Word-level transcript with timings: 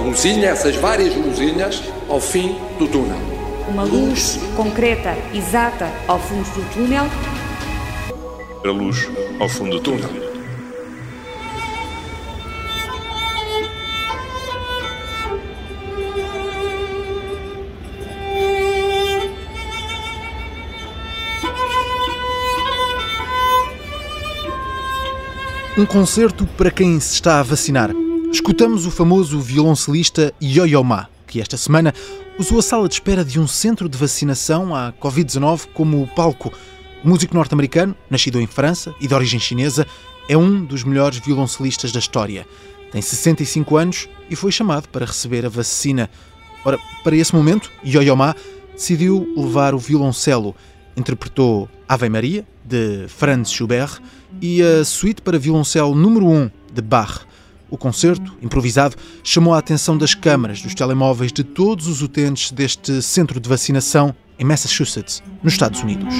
luzinha, 0.00 0.48
essas 0.48 0.76
várias 0.76 1.14
luzinhas, 1.14 1.82
ao 2.08 2.20
fim 2.20 2.56
do 2.78 2.86
túnel. 2.88 3.18
Uma 3.68 3.84
luz 3.84 4.38
concreta, 4.56 5.16
exata, 5.32 5.90
ao 6.08 6.18
fundo 6.18 6.48
do 6.54 6.74
túnel. 6.74 7.04
A 8.64 8.68
luz 8.68 9.08
ao 9.38 9.48
fundo 9.48 9.78
do 9.78 9.80
túnel. 9.80 10.30
Um 25.78 25.86
concerto 25.86 26.46
para 26.58 26.70
quem 26.70 27.00
se 27.00 27.14
está 27.14 27.40
a 27.40 27.42
vacinar. 27.42 27.90
Escutamos 28.32 28.86
o 28.86 28.92
famoso 28.92 29.40
violoncelista 29.40 30.32
Yo-Yo 30.40 30.84
Ma, 30.84 31.08
que 31.26 31.40
esta 31.40 31.56
semana 31.56 31.92
usou 32.38 32.60
a 32.60 32.62
sala 32.62 32.86
de 32.86 32.94
espera 32.94 33.24
de 33.24 33.40
um 33.40 33.46
centro 33.48 33.88
de 33.88 33.98
vacinação 33.98 34.72
à 34.72 34.92
Covid-19 34.92 35.66
como 35.74 36.06
palco. 36.14 36.52
O 37.02 37.08
músico 37.08 37.34
norte-americano, 37.34 37.94
nascido 38.08 38.40
em 38.40 38.46
França 38.46 38.94
e 39.00 39.08
de 39.08 39.14
origem 39.14 39.40
chinesa, 39.40 39.84
é 40.28 40.36
um 40.36 40.64
dos 40.64 40.84
melhores 40.84 41.18
violoncelistas 41.18 41.90
da 41.90 41.98
história. 41.98 42.46
Tem 42.92 43.02
65 43.02 43.76
anos 43.76 44.08
e 44.30 44.36
foi 44.36 44.52
chamado 44.52 44.88
para 44.88 45.06
receber 45.06 45.44
a 45.44 45.48
vacina. 45.48 46.08
Ora, 46.64 46.78
para 47.02 47.16
esse 47.16 47.34
momento, 47.34 47.68
Yo-Yo 47.84 48.14
Ma 48.14 48.36
decidiu 48.72 49.26
levar 49.36 49.74
o 49.74 49.78
violoncelo. 49.78 50.54
Interpretou 50.96 51.68
Ave 51.88 52.08
Maria, 52.08 52.46
de 52.64 53.06
Franz 53.08 53.50
Schubert, 53.50 54.00
e 54.40 54.62
a 54.62 54.84
suíte 54.84 55.20
para 55.20 55.36
violoncelo 55.36 55.96
número 55.96 56.28
1 56.28 56.50
de 56.72 56.80
Bach. 56.80 57.26
O 57.70 57.78
concerto, 57.78 58.36
improvisado, 58.42 58.96
chamou 59.22 59.54
a 59.54 59.58
atenção 59.58 59.96
das 59.96 60.12
câmaras 60.12 60.60
dos 60.60 60.74
telemóveis 60.74 61.32
de 61.32 61.44
todos 61.44 61.86
os 61.86 62.02
utentes 62.02 62.50
deste 62.50 63.00
centro 63.00 63.38
de 63.38 63.48
vacinação 63.48 64.12
em 64.38 64.44
Massachusetts, 64.44 65.22
nos 65.42 65.52
Estados 65.52 65.80
Unidos. 65.82 66.12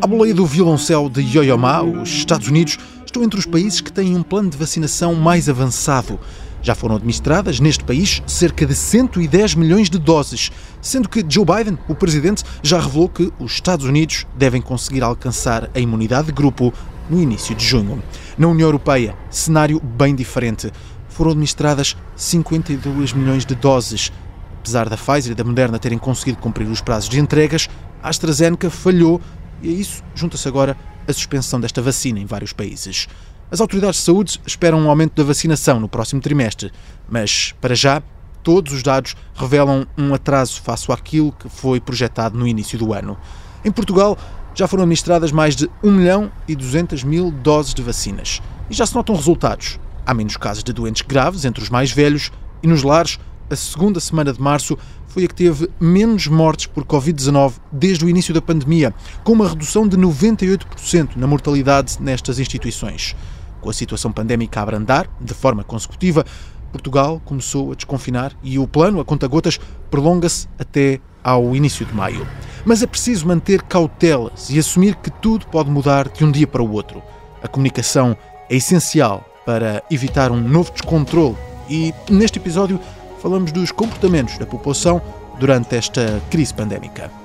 A 0.00 0.06
boleia 0.06 0.34
do 0.34 0.46
violoncelo 0.46 1.10
de 1.10 1.20
Yo-Yo 1.20 1.58
Ma, 1.58 1.82
os 1.82 2.08
Estados 2.08 2.48
Unidos, 2.48 2.78
estão 3.04 3.22
entre 3.22 3.38
os 3.38 3.44
países 3.44 3.82
que 3.82 3.92
têm 3.92 4.16
um 4.16 4.22
plano 4.22 4.48
de 4.48 4.56
vacinação 4.56 5.14
mais 5.14 5.48
avançado. 5.48 6.18
Já 6.62 6.74
foram 6.74 6.96
administradas 6.96 7.58
neste 7.58 7.82
país 7.84 8.22
cerca 8.26 8.66
de 8.66 8.74
110 8.74 9.54
milhões 9.54 9.88
de 9.88 9.98
doses, 9.98 10.50
sendo 10.80 11.08
que 11.08 11.24
Joe 11.26 11.44
Biden, 11.44 11.78
o 11.88 11.94
presidente, 11.94 12.44
já 12.62 12.78
revelou 12.78 13.08
que 13.08 13.32
os 13.38 13.52
Estados 13.52 13.86
Unidos 13.86 14.26
devem 14.36 14.60
conseguir 14.60 15.02
alcançar 15.02 15.70
a 15.74 15.80
imunidade 15.80 16.26
de 16.26 16.32
grupo 16.32 16.72
no 17.08 17.20
início 17.20 17.54
de 17.54 17.64
junho. 17.64 18.02
Na 18.36 18.48
União 18.48 18.68
Europeia, 18.68 19.16
cenário 19.30 19.80
bem 19.80 20.14
diferente. 20.14 20.70
Foram 21.08 21.30
administradas 21.30 21.96
52 22.14 23.12
milhões 23.14 23.44
de 23.44 23.54
doses. 23.54 24.12
Apesar 24.60 24.88
da 24.88 24.96
Pfizer 24.96 25.32
e 25.32 25.34
da 25.34 25.42
Moderna 25.42 25.78
terem 25.78 25.98
conseguido 25.98 26.38
cumprir 26.38 26.68
os 26.68 26.82
prazos 26.82 27.08
de 27.08 27.18
entregas, 27.18 27.68
a 28.02 28.10
AstraZeneca 28.10 28.68
falhou 28.68 29.20
e 29.62 29.68
a 29.68 29.72
isso 29.72 30.02
junta-se 30.14 30.46
agora 30.46 30.76
a 31.08 31.12
suspensão 31.12 31.58
desta 31.58 31.82
vacina 31.82 32.20
em 32.20 32.26
vários 32.26 32.52
países. 32.52 33.08
As 33.50 33.60
autoridades 33.60 33.98
de 33.98 34.06
saúde 34.06 34.40
esperam 34.46 34.78
um 34.78 34.88
aumento 34.88 35.16
da 35.16 35.24
vacinação 35.24 35.80
no 35.80 35.88
próximo 35.88 36.20
trimestre, 36.20 36.70
mas, 37.08 37.52
para 37.60 37.74
já, 37.74 38.00
todos 38.44 38.72
os 38.72 38.80
dados 38.80 39.16
revelam 39.34 39.84
um 39.98 40.14
atraso 40.14 40.62
face 40.62 40.90
àquilo 40.92 41.32
que 41.32 41.48
foi 41.48 41.80
projetado 41.80 42.38
no 42.38 42.46
início 42.46 42.78
do 42.78 42.92
ano. 42.92 43.18
Em 43.64 43.72
Portugal, 43.72 44.16
já 44.54 44.68
foram 44.68 44.84
administradas 44.84 45.32
mais 45.32 45.56
de 45.56 45.68
1 45.82 45.90
milhão 45.90 46.30
e 46.46 46.54
200 46.54 47.02
mil 47.02 47.32
doses 47.32 47.74
de 47.74 47.82
vacinas. 47.82 48.40
E 48.70 48.74
já 48.74 48.86
se 48.86 48.94
notam 48.94 49.16
resultados. 49.16 49.80
Há 50.06 50.14
menos 50.14 50.36
casos 50.36 50.62
de 50.62 50.72
doentes 50.72 51.02
graves 51.02 51.44
entre 51.44 51.60
os 51.60 51.68
mais 51.68 51.90
velhos 51.90 52.30
e 52.62 52.68
nos 52.68 52.84
lares, 52.84 53.18
a 53.50 53.56
segunda 53.56 53.98
semana 53.98 54.32
de 54.32 54.40
março 54.40 54.78
foi 55.08 55.24
a 55.24 55.26
que 55.26 55.34
teve 55.34 55.68
menos 55.80 56.28
mortes 56.28 56.66
por 56.66 56.84
Covid-19 56.84 57.54
desde 57.72 58.04
o 58.04 58.08
início 58.08 58.32
da 58.32 58.40
pandemia, 58.40 58.94
com 59.24 59.32
uma 59.32 59.48
redução 59.48 59.88
de 59.88 59.96
98% 59.96 61.16
na 61.16 61.26
mortalidade 61.26 61.96
nestas 62.00 62.38
instituições. 62.38 63.16
Com 63.60 63.70
a 63.70 63.72
situação 63.72 64.10
pandémica 64.12 64.60
a 64.60 64.62
abrandar, 64.62 65.08
de 65.20 65.34
forma 65.34 65.62
consecutiva, 65.62 66.24
Portugal 66.70 67.20
começou 67.24 67.72
a 67.72 67.74
desconfinar 67.74 68.32
e 68.42 68.58
o 68.58 68.66
plano, 68.66 69.00
a 69.00 69.04
conta-gotas, 69.04 69.58
prolonga-se 69.90 70.48
até 70.58 71.00
ao 71.22 71.54
início 71.54 71.84
de 71.84 71.94
maio. 71.94 72.26
Mas 72.64 72.82
é 72.82 72.86
preciso 72.86 73.26
manter 73.26 73.62
cautelas 73.62 74.50
e 74.50 74.58
assumir 74.58 74.94
que 74.96 75.10
tudo 75.10 75.46
pode 75.46 75.70
mudar 75.70 76.08
de 76.08 76.24
um 76.24 76.30
dia 76.30 76.46
para 76.46 76.62
o 76.62 76.72
outro. 76.72 77.02
A 77.42 77.48
comunicação 77.48 78.16
é 78.48 78.56
essencial 78.56 79.24
para 79.44 79.82
evitar 79.90 80.30
um 80.30 80.40
novo 80.40 80.70
descontrole 80.72 81.36
e, 81.68 81.94
neste 82.10 82.38
episódio, 82.38 82.78
falamos 83.20 83.52
dos 83.52 83.72
comportamentos 83.72 84.38
da 84.38 84.46
população 84.46 85.00
durante 85.38 85.74
esta 85.74 86.20
crise 86.30 86.52
pandémica. 86.52 87.19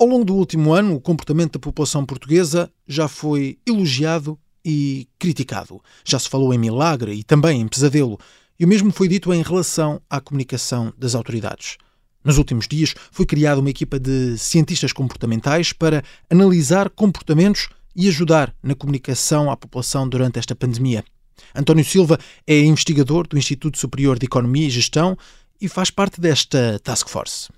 Ao 0.00 0.06
longo 0.06 0.24
do 0.24 0.34
último 0.36 0.72
ano, 0.72 0.94
o 0.94 1.00
comportamento 1.00 1.54
da 1.54 1.58
população 1.58 2.06
portuguesa 2.06 2.70
já 2.86 3.08
foi 3.08 3.58
elogiado 3.66 4.38
e 4.64 5.08
criticado. 5.18 5.82
Já 6.04 6.20
se 6.20 6.28
falou 6.28 6.54
em 6.54 6.58
milagre 6.58 7.12
e 7.14 7.24
também 7.24 7.60
em 7.60 7.66
pesadelo, 7.66 8.16
e 8.60 8.64
o 8.64 8.68
mesmo 8.68 8.92
foi 8.92 9.08
dito 9.08 9.34
em 9.34 9.42
relação 9.42 10.00
à 10.08 10.20
comunicação 10.20 10.92
das 10.96 11.16
autoridades. 11.16 11.78
Nos 12.24 12.38
últimos 12.38 12.68
dias 12.68 12.94
foi 13.10 13.26
criada 13.26 13.60
uma 13.60 13.70
equipa 13.70 13.98
de 13.98 14.38
cientistas 14.38 14.92
comportamentais 14.92 15.72
para 15.72 16.04
analisar 16.30 16.90
comportamentos 16.90 17.68
e 17.96 18.06
ajudar 18.06 18.54
na 18.62 18.76
comunicação 18.76 19.50
à 19.50 19.56
população 19.56 20.08
durante 20.08 20.38
esta 20.38 20.54
pandemia. 20.54 21.04
António 21.52 21.84
Silva 21.84 22.20
é 22.46 22.60
investigador 22.60 23.26
do 23.26 23.36
Instituto 23.36 23.78
Superior 23.78 24.16
de 24.16 24.26
Economia 24.26 24.68
e 24.68 24.70
Gestão 24.70 25.16
e 25.60 25.66
faz 25.66 25.90
parte 25.90 26.20
desta 26.20 26.78
task 26.84 27.08
force. 27.08 27.48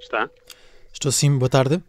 Está? 0.00 0.30
Estou 0.92 1.10
sim, 1.10 1.36
boa 1.38 1.48
tarde. 1.48 1.82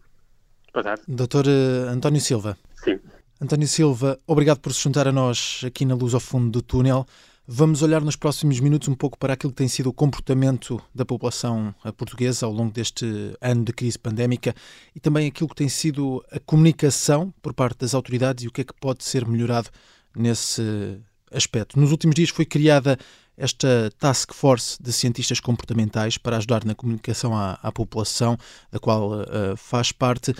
Boa 0.72 0.82
tarde. 0.82 1.02
Doutor 1.06 1.46
uh, 1.46 1.88
António 1.88 2.20
Silva. 2.20 2.58
Sim. 2.82 2.98
António 3.40 3.68
Silva, 3.68 4.18
obrigado 4.26 4.60
por 4.60 4.72
se 4.72 4.82
juntar 4.82 5.06
a 5.06 5.12
nós 5.12 5.62
aqui 5.64 5.84
na 5.84 5.94
Luz 5.94 6.14
ao 6.14 6.20
Fundo 6.20 6.50
do 6.50 6.62
Túnel. 6.62 7.06
Vamos 7.48 7.80
olhar 7.80 8.00
nos 8.00 8.16
próximos 8.16 8.58
minutos 8.58 8.88
um 8.88 8.94
pouco 8.94 9.16
para 9.16 9.34
aquilo 9.34 9.52
que 9.52 9.58
tem 9.58 9.68
sido 9.68 9.88
o 9.88 9.92
comportamento 9.92 10.82
da 10.92 11.04
população 11.04 11.72
portuguesa 11.96 12.44
ao 12.44 12.52
longo 12.52 12.72
deste 12.72 13.06
ano 13.40 13.64
de 13.64 13.72
crise 13.72 13.96
pandémica 13.96 14.52
e 14.94 14.98
também 14.98 15.28
aquilo 15.28 15.48
que 15.48 15.54
tem 15.54 15.68
sido 15.68 16.24
a 16.32 16.40
comunicação 16.40 17.32
por 17.40 17.54
parte 17.54 17.78
das 17.78 17.94
autoridades 17.94 18.44
e 18.44 18.48
o 18.48 18.50
que 18.50 18.62
é 18.62 18.64
que 18.64 18.74
pode 18.74 19.04
ser 19.04 19.24
melhorado 19.28 19.68
nesse 20.16 20.98
aspecto. 21.30 21.78
Nos 21.78 21.92
últimos 21.92 22.16
dias 22.16 22.30
foi 22.30 22.44
criada 22.44 22.98
esta 23.36 23.90
task 23.98 24.32
force 24.32 24.82
de 24.82 24.92
cientistas 24.92 25.40
comportamentais 25.40 26.16
para 26.16 26.36
ajudar 26.38 26.64
na 26.64 26.74
comunicação 26.74 27.36
à, 27.36 27.58
à 27.62 27.70
população, 27.70 28.36
da 28.70 28.78
qual 28.78 29.20
uh, 29.20 29.56
faz 29.56 29.92
parte. 29.92 30.34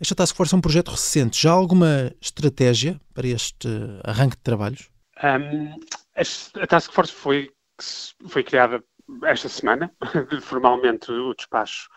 Esta 0.00 0.14
task 0.14 0.36
force 0.36 0.54
é 0.54 0.58
um 0.58 0.60
projeto 0.60 0.90
recente. 0.90 1.40
Já 1.40 1.50
há 1.50 1.54
alguma 1.54 2.12
estratégia 2.20 3.00
para 3.14 3.26
este 3.26 3.68
arranque 4.04 4.36
de 4.36 4.42
trabalhos? 4.42 4.90
Um, 5.22 5.74
a 6.60 6.66
task 6.66 6.92
force 6.92 7.12
foi, 7.12 7.50
foi 8.28 8.42
criada 8.42 8.82
esta 9.24 9.48
semana. 9.48 9.90
Formalmente, 10.42 11.10
o 11.10 11.34
despacho 11.34 11.88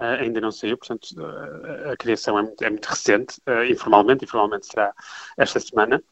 uh, 0.00 0.20
ainda 0.20 0.40
não 0.40 0.50
saiu, 0.50 0.76
portanto, 0.76 1.06
uh, 1.18 1.92
a 1.92 1.96
criação 1.96 2.38
é 2.38 2.42
muito, 2.42 2.64
é 2.64 2.70
muito 2.70 2.86
recente. 2.86 3.36
informalmente, 3.70 4.24
informalmente 4.24 4.66
será 4.66 4.92
esta 5.38 5.60
semana. 5.60 6.02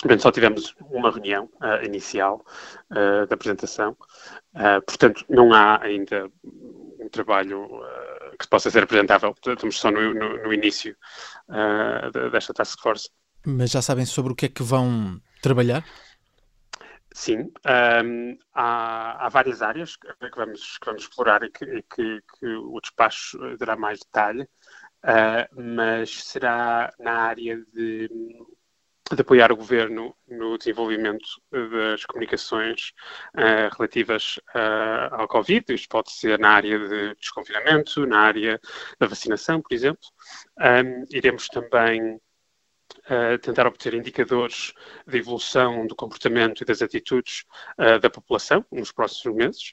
Portanto, 0.00 0.22
só 0.22 0.32
tivemos 0.32 0.74
uma 0.90 1.10
reunião 1.10 1.48
uh, 1.62 1.84
inicial 1.84 2.44
uh, 2.90 3.26
da 3.26 3.34
apresentação, 3.34 3.96
uh, 4.54 4.82
portanto, 4.86 5.24
não 5.28 5.52
há 5.52 5.82
ainda 5.82 6.30
um 7.00 7.08
trabalho 7.08 7.68
que 8.38 8.48
possa 8.48 8.70
ser 8.70 8.82
apresentável. 8.82 9.34
Estamos 9.46 9.78
só 9.78 9.90
no, 9.90 10.12
no, 10.12 10.42
no 10.42 10.52
início 10.52 10.96
desta 12.32 12.52
task 12.52 12.80
force. 12.80 13.08
Mas 13.46 13.70
já 13.70 13.82
sabem 13.82 14.06
sobre 14.06 14.32
o 14.32 14.36
que 14.36 14.46
é 14.46 14.48
que 14.48 14.62
vão 14.62 15.20
trabalhar? 15.42 15.84
Sim, 17.12 17.42
um, 17.42 17.52
ehm, 17.66 18.38
há, 18.52 19.26
há, 19.26 19.28
várias 19.28 19.62
áreas 19.62 19.96
que 19.96 20.08
vamos, 20.34 20.78
que 20.78 20.86
vamos 20.86 21.02
explorar 21.02 21.44
e 21.44 21.50
que, 21.50 21.64
e 21.64 21.82
que, 21.82 22.20
que 22.40 22.46
o 22.46 22.80
despacho 22.80 23.38
dará 23.58 23.76
mais 23.76 24.00
detalhe, 24.00 24.48
mas 25.52 26.24
será 26.24 26.92
na 26.98 27.12
área 27.12 27.62
de 27.72 28.08
de 29.12 29.20
apoiar 29.20 29.52
o 29.52 29.56
governo 29.56 30.16
no 30.26 30.56
desenvolvimento 30.56 31.26
das 31.52 32.06
comunicações 32.06 32.92
uh, 33.34 33.74
relativas 33.76 34.38
uh, 34.54 35.14
ao 35.14 35.28
Covid. 35.28 35.74
Isto 35.74 35.88
pode 35.90 36.10
ser 36.10 36.38
na 36.38 36.50
área 36.50 36.78
de 36.78 37.14
desconfinamento, 37.16 38.06
na 38.06 38.20
área 38.20 38.58
da 38.98 39.06
vacinação, 39.06 39.60
por 39.60 39.74
exemplo. 39.74 40.08
Um, 40.58 41.04
iremos 41.10 41.48
também 41.48 42.14
uh, 42.14 43.38
tentar 43.42 43.66
obter 43.66 43.92
indicadores 43.92 44.72
de 45.06 45.18
evolução 45.18 45.86
do 45.86 45.94
comportamento 45.94 46.62
e 46.62 46.64
das 46.64 46.80
atitudes 46.80 47.44
da 48.00 48.08
população 48.08 48.64
nos 48.72 48.90
próximos 48.90 49.36
meses. 49.36 49.72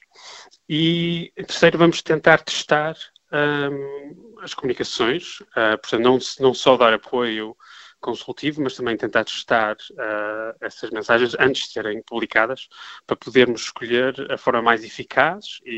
E, 0.68 1.32
terceiro, 1.36 1.78
vamos 1.78 2.02
tentar 2.02 2.42
testar 2.42 2.96
um, 3.32 4.36
as 4.42 4.52
comunicações, 4.52 5.38
portanto, 5.80 6.02
não, 6.02 6.18
não 6.40 6.52
só 6.52 6.76
dar 6.76 6.92
apoio 6.92 7.56
consultivo, 8.02 8.60
mas 8.60 8.76
também 8.76 8.96
tentar 8.96 9.24
testar 9.24 9.76
uh, 9.92 10.56
essas 10.60 10.90
mensagens 10.90 11.34
antes 11.38 11.68
de 11.68 11.72
serem 11.72 12.02
publicadas, 12.02 12.68
para 13.06 13.16
podermos 13.16 13.62
escolher 13.62 14.14
a 14.30 14.36
forma 14.36 14.60
mais 14.60 14.84
eficaz 14.84 15.60
e, 15.64 15.70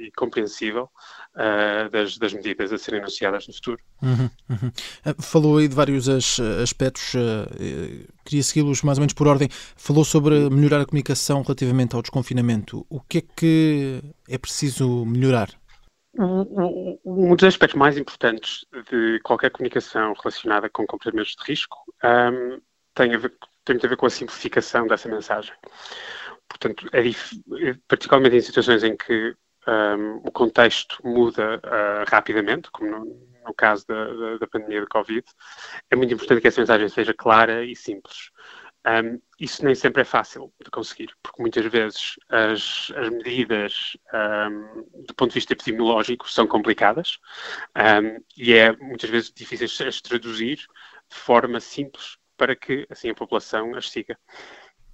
e, 0.00 0.06
e 0.06 0.12
compreensível 0.12 0.88
uh, 1.34 1.90
das, 1.90 2.16
das, 2.16 2.32
medidas 2.32 2.72
a 2.72 2.78
serem 2.78 3.00
anunciadas 3.00 3.46
no 3.48 3.52
futuro. 3.52 3.78
Uhum, 4.00 4.30
uhum. 4.48 4.72
Uh, 5.04 5.22
falou 5.22 5.58
aí 5.58 5.68
de 5.68 5.74
vários 5.74 6.08
aspectos, 6.08 7.12
queria 8.24 8.42
segui-los 8.42 8.82
mais 8.82 8.96
ou 8.96 9.02
menos 9.02 9.12
por 9.12 9.26
ordem. 9.26 9.48
Falou 9.76 10.04
sobre 10.04 10.48
melhorar 10.48 10.80
a 10.80 10.86
comunicação 10.86 11.42
relativamente 11.42 11.94
ao 11.94 12.02
desconfinamento. 12.02 12.86
O 12.88 13.00
que 13.00 13.18
é 13.18 13.22
que 13.22 14.02
é 14.28 14.38
preciso 14.38 15.04
melhorar? 15.04 15.59
Um 16.18 17.36
dos 17.36 17.44
aspectos 17.44 17.78
mais 17.78 17.96
importantes 17.96 18.66
de 18.90 19.20
qualquer 19.20 19.50
comunicação 19.50 20.12
relacionada 20.14 20.68
com 20.68 20.86
comportamentos 20.86 21.36
de 21.36 21.44
risco 21.44 21.76
um, 22.02 22.60
tem, 22.94 23.14
a 23.14 23.18
ver, 23.18 23.32
tem 23.64 23.74
muito 23.74 23.86
a 23.86 23.88
ver 23.88 23.96
com 23.96 24.06
a 24.06 24.10
simplificação 24.10 24.86
dessa 24.86 25.08
mensagem. 25.08 25.54
Portanto, 26.48 26.88
é 26.92 27.02
particularmente 27.86 28.36
em 28.36 28.40
situações 28.40 28.82
em 28.82 28.96
que 28.96 29.36
um, 29.68 30.16
o 30.26 30.32
contexto 30.32 30.98
muda 31.04 31.58
uh, 31.58 32.10
rapidamente, 32.10 32.70
como 32.72 32.90
no, 32.90 33.30
no 33.46 33.54
caso 33.54 33.86
da, 33.86 34.12
da, 34.12 34.38
da, 34.38 34.46
pandemia 34.48 34.80
de 34.80 34.86
Covid, 34.86 35.24
é 35.90 35.96
muito 35.96 36.12
importante 36.12 36.40
que 36.40 36.48
essa 36.48 36.60
mensagem 36.60 36.88
seja 36.88 37.14
clara 37.14 37.64
e 37.64 37.76
simples. 37.76 38.30
Um, 38.86 39.20
isso 39.38 39.62
nem 39.62 39.74
sempre 39.74 40.00
é 40.00 40.04
fácil 40.06 40.50
de 40.64 40.70
conseguir, 40.70 41.10
porque 41.22 41.42
muitas 41.42 41.66
vezes 41.66 42.14
as, 42.30 42.90
as 42.96 43.10
medidas, 43.10 43.96
um, 44.14 45.04
do 45.06 45.14
ponto 45.14 45.30
de 45.30 45.34
vista 45.34 45.52
epidemiológico, 45.52 46.30
são 46.30 46.46
complicadas 46.46 47.18
um, 47.76 48.24
e 48.36 48.54
é 48.54 48.74
muitas 48.76 49.10
vezes 49.10 49.30
difícil 49.34 49.86
as 49.86 50.00
traduzir 50.00 50.56
de 50.56 51.16
forma 51.16 51.60
simples 51.60 52.16
para 52.38 52.56
que 52.56 52.86
assim 52.88 53.10
a 53.10 53.14
população 53.14 53.74
as 53.74 53.90
siga. 53.90 54.18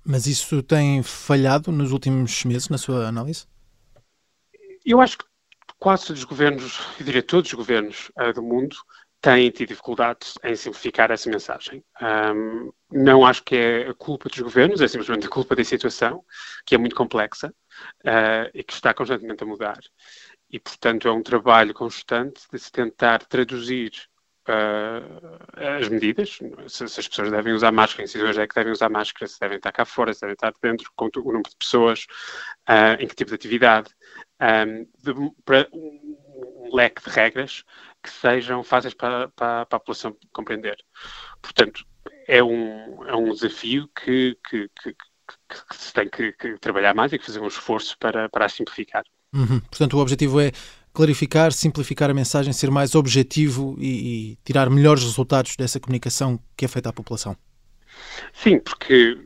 Mas 0.05 0.27
isso 0.27 0.62
tem 0.62 1.03
falhado 1.03 1.71
nos 1.71 1.93
últimos 1.93 2.44
meses, 2.44 2.69
na 2.69 2.79
sua 2.79 3.06
análise? 3.06 3.47
Eu 4.85 5.00
acho 5.00 5.19
que 5.19 5.25
quase 5.79 6.06
todos 6.06 6.23
os 6.23 6.29
governos, 6.29 6.81
eu 6.99 7.05
diria 7.05 7.23
todos 7.23 7.50
os 7.50 7.55
governos 7.55 8.11
uh, 8.19 8.33
do 8.33 8.43
mundo, 8.43 8.77
têm 9.20 9.50
tido 9.50 9.68
dificuldades 9.68 10.34
em 10.44 10.54
simplificar 10.54 11.10
essa 11.10 11.28
mensagem. 11.28 11.84
Um, 12.00 12.72
não 12.90 13.26
acho 13.26 13.42
que 13.42 13.56
é 13.56 13.88
a 13.88 13.94
culpa 13.94 14.28
dos 14.28 14.38
governos, 14.38 14.80
é 14.80 14.88
simplesmente 14.88 15.26
a 15.26 15.30
culpa 15.30 15.56
da 15.56 15.64
situação, 15.64 16.24
que 16.64 16.74
é 16.74 16.78
muito 16.78 16.94
complexa 16.94 17.52
uh, 18.04 18.50
e 18.54 18.62
que 18.62 18.72
está 18.72 18.94
constantemente 18.94 19.42
a 19.42 19.46
mudar. 19.46 19.80
E, 20.50 20.60
portanto, 20.60 21.08
é 21.08 21.12
um 21.12 21.22
trabalho 21.22 21.74
constante 21.74 22.42
de 22.52 22.58
se 22.58 22.70
tentar 22.70 23.24
traduzir 23.26 23.92
uh, 24.48 25.78
as 25.78 25.88
medidas, 25.88 26.38
se, 26.68 26.88
se, 26.88 27.00
as 27.00 27.08
pessoas 27.08 27.30
devem 27.30 27.52
usar 27.52 27.72
máscara, 27.72 28.04
em 28.04 28.06
situações 28.06 28.38
é 28.38 28.46
que 28.46 28.54
devem 28.54 28.72
usar 28.72 28.88
máscara, 28.88 29.26
se 29.26 29.40
devem 29.40 29.56
estar 29.56 29.72
cá 29.72 29.84
fora, 29.84 30.14
se 30.14 30.20
devem 30.20 30.34
estar 30.34 30.52
dentro, 30.62 30.90
com 30.94 31.06
o 31.06 31.10
número 31.24 31.50
de 31.50 31.56
pessoas, 31.56 32.06
uh, 32.68 33.00
em 33.00 33.06
que 33.06 33.14
tipo 33.14 33.30
de 33.30 33.34
atividade, 33.34 33.90
um, 34.40 34.84
de, 35.02 35.32
para 35.44 35.68
um 35.72 36.15
leque 36.72 37.02
de 37.02 37.10
regras 37.10 37.64
que 38.02 38.10
sejam 38.10 38.62
fáceis 38.62 38.94
para, 38.94 39.28
para, 39.28 39.66
para 39.66 39.76
a 39.76 39.80
população 39.80 40.16
compreender. 40.32 40.76
Portanto, 41.42 41.84
é 42.26 42.42
um, 42.42 43.04
é 43.06 43.14
um 43.16 43.32
desafio 43.32 43.88
que, 43.88 44.36
que, 44.48 44.70
que, 44.82 44.92
que 44.92 45.76
se 45.76 45.92
tem 45.92 46.08
que, 46.08 46.32
trabalhar 46.60 46.94
mais 46.94 47.12
e 47.12 47.18
que 47.18 47.26
fazer 47.26 47.40
um 47.40 47.48
esforço 47.48 47.96
para, 47.98 48.28
para 48.28 48.46
a 48.46 48.48
simplificar. 48.48 49.04
Uhum. 49.32 49.60
Portanto, 49.60 49.94
o 49.94 50.00
objetivo 50.00 50.40
é 50.40 50.52
clarificar, 50.92 51.52
simplificar 51.52 52.10
a 52.10 52.14
mensagem, 52.14 52.52
ser 52.52 52.70
mais 52.70 52.94
objetivo 52.94 53.76
e, 53.78 54.32
e 54.32 54.38
tirar 54.44 54.70
melhores 54.70 55.02
resultados 55.02 55.56
dessa 55.56 55.78
comunicação 55.78 56.40
que 56.56 56.64
é 56.64 56.68
feita 56.68 56.88
à 56.88 56.92
população. 56.92 57.36
Sim, 58.32 58.58
porque 58.60 59.18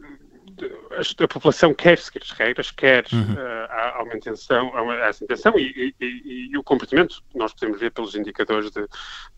a, 0.65 1.25
a, 1.25 1.29
população 1.29 1.75
quer 1.75 1.99
seguir 1.99 2.23
as 2.23 2.31
regras, 2.31 2.71
quer 2.71 3.05
uhum. 3.12 3.35
uh, 3.35 3.67
a, 3.69 3.99
a, 3.99 4.03
uma 4.03 4.17
intenção, 4.17 4.77
a 4.77 4.83
uma, 4.83 4.95
essa 4.97 5.25
intenção 5.25 5.59
e, 5.59 5.95
e, 6.01 6.05
e, 6.05 6.51
e, 6.53 6.59
o 6.59 6.62
comportamento, 6.62 7.23
nós 7.35 7.53
podemos 7.53 7.81
ver 7.81 7.91
pelos 7.91 8.15
indicadores, 8.15 8.71
de, 8.71 8.87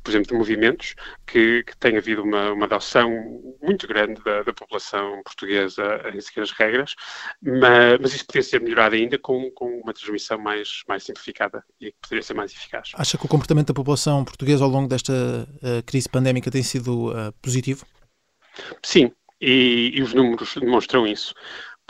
por 0.03 0.11
exemplo, 0.11 0.29
de 0.29 0.35
movimentos, 0.35 0.95
que, 1.27 1.63
que 1.65 1.77
tem 1.77 1.97
havido 1.97 2.23
uma, 2.23 2.53
uma 2.53 2.67
adoção 2.67 3.11
muito 3.63 3.87
grande 3.87 4.23
da, 4.23 4.43
da, 4.43 4.53
população 4.53 5.23
portuguesa 5.25 5.83
em 6.15 6.21
seguir 6.21 6.41
as 6.41 6.51
regras, 6.53 6.95
mas, 7.43 7.99
mas 8.01 8.15
isso 8.15 8.27
poderia 8.27 8.49
ser 8.49 8.61
melhorado 8.61 8.95
ainda 8.95 9.19
com, 9.19 9.51
com 9.53 9.81
uma 9.81 9.93
transmissão 9.93 10.39
mais, 10.39 10.83
mais 10.89 11.05
simplificada 11.05 11.65
e 11.81 11.93
que 11.93 11.99
poderia 12.03 12.23
ser 12.23 12.35
mais 12.35 12.53
eficaz. 12.53 12.93
Acha 12.95 13.19
que 13.19 13.25
o 13.25 13.29
comportamento 13.29 13.69
da 13.69 13.75
população 13.75 14.25
portuguesa 14.25 14.65
ao 14.65 14.71
longo 14.71 14.89
desta 14.89 15.13
uh, 15.13 15.83
crise 15.85 16.09
pandémica 16.09 16.51
tem 16.51 16.63
sido 16.63 17.11
uh, 17.11 17.33
positivo? 17.41 17.87
Sim, 18.83 19.11
e, 19.43 19.91
e 19.95 20.03
os 20.03 20.15
números 20.15 20.55
demonstram 20.55 21.07
isso. 21.07 21.35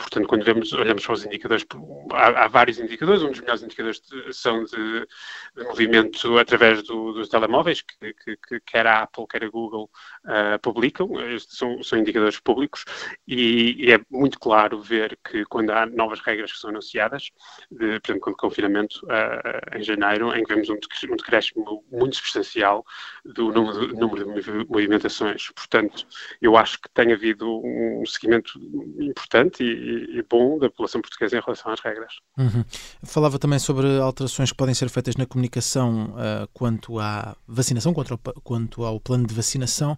Portanto, 0.03 0.27
quando 0.27 0.43
vemos, 0.43 0.73
olhamos 0.73 1.05
para 1.05 1.13
os 1.13 1.25
indicadores, 1.25 1.65
há, 2.11 2.43
há 2.43 2.47
vários 2.47 2.77
indicadores, 2.77 3.23
um 3.23 3.31
dos 3.31 3.39
melhores 3.39 3.63
indicadores 3.63 4.01
de, 4.01 4.33
são 4.33 4.63
de, 4.65 5.07
de, 5.55 5.63
movimento 5.63 6.37
através 6.37 6.83
do, 6.83 7.13
dos 7.13 7.29
telemóveis, 7.29 7.81
que, 7.81 8.13
que, 8.13 8.37
que, 8.37 8.59
quer 8.59 8.85
a 8.85 9.03
Apple, 9.03 9.25
quer 9.27 9.45
a 9.45 9.49
Google 9.49 9.89
uh, 10.25 10.59
publicam, 10.61 11.19
Estes 11.31 11.57
são, 11.57 11.81
são 11.81 11.97
indicadores 11.97 12.39
públicos, 12.39 12.83
e, 13.25 13.85
e, 13.85 13.91
é 13.93 13.99
muito 14.09 14.37
claro 14.39 14.81
ver 14.81 15.17
que 15.23 15.45
quando 15.45 15.71
há 15.71 15.85
novas 15.85 16.19
regras 16.19 16.51
que 16.51 16.59
são 16.59 16.69
anunciadas, 16.69 17.31
de, 17.71 17.99
por 18.01 18.11
exemplo, 18.11 18.21
com 18.21 18.31
o 18.31 18.35
confinamento 18.35 19.05
uh, 19.05 19.77
em 19.77 19.83
janeiro, 19.83 20.35
em 20.35 20.43
que 20.43 20.53
vemos 20.53 20.69
um, 20.69 20.75
um 20.75 21.15
decréscimo 21.15 21.83
muito 21.89 22.17
substancial 22.17 22.85
do 23.23 23.51
número, 23.51 23.87
número 23.95 24.41
de 24.41 24.51
movimentações. 24.69 25.49
Portanto, 25.51 26.05
eu 26.41 26.57
acho 26.57 26.79
que 26.81 26.89
tem 26.93 27.13
havido 27.13 27.49
um 27.63 28.03
seguimento 28.05 28.59
importante 28.99 29.63
e, 29.63 29.92
e, 29.93 30.25
bom 30.29 30.57
da 30.59 30.69
população 30.69 31.01
portuguesa 31.01 31.37
em 31.37 31.41
relação 31.41 31.71
às 31.71 31.79
regras. 31.79 32.13
Uhum. 32.37 32.63
Falava 33.03 33.39
também 33.39 33.59
sobre 33.59 33.99
alterações 33.99 34.51
que 34.51 34.57
podem 34.57 34.75
ser 34.75 34.89
feitas 34.89 35.15
na 35.15 35.25
comunicação 35.25 36.13
uh, 36.15 36.47
quanto 36.53 36.99
à 36.99 37.35
vacinação, 37.47 37.93
quanto 37.93 38.13
ao, 38.13 38.33
quanto 38.41 38.83
ao 38.83 38.99
plano 38.99 39.27
de 39.27 39.33
vacinação. 39.33 39.97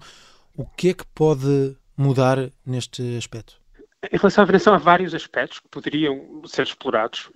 O 0.56 0.66
que 0.66 0.90
é 0.90 0.94
que 0.94 1.06
pode 1.14 1.76
mudar 1.98 2.50
neste 2.66 3.18
aspecto? 3.18 3.60
Em 4.12 4.18
relação 4.18 4.44
à 4.44 4.46
vacinação, 4.46 4.74
há 4.74 4.78
vários 4.78 5.14
aspectos 5.14 5.60
que 5.60 5.68
poderiam 5.70 6.42
ser 6.46 6.64
explorados. 6.64 7.30